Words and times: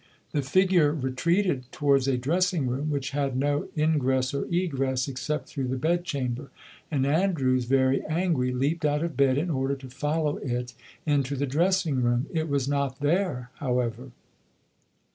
The 0.31 0.41
figure 0.41 0.91
retreated 0.93 1.71
towards 1.71 2.07
a 2.07 2.17
dressing 2.17 2.65
room, 2.65 2.89
which 2.89 3.11
had 3.11 3.37
no 3.37 3.67
ingress 3.77 4.33
or 4.33 4.45
egress 4.45 5.07
except 5.07 5.47
through 5.47 5.67
the 5.67 5.77
bed 5.77 6.05
chamber; 6.05 6.49
and 6.89 7.05
Andrews, 7.05 7.65
very 7.65 8.03
angry, 8.07 8.51
leaped 8.51 8.83
out 8.83 9.03
of 9.03 9.15
bed 9.15 9.37
in 9.37 9.51
order 9.51 9.75
to 9.75 9.91
follow 9.91 10.37
it 10.37 10.73
into 11.05 11.35
the 11.35 11.45
dressing 11.45 12.01
room. 12.01 12.25
It 12.33 12.49
was 12.49 12.67
not 12.67 12.99
there, 13.01 13.51
however. 13.57 14.09